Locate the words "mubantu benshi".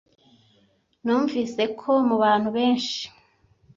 2.09-3.01